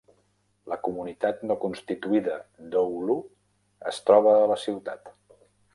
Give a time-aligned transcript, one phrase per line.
[0.71, 2.39] La comunitat no constituïda
[2.75, 3.21] d'Oulu
[3.95, 5.17] es troba a la ciutat.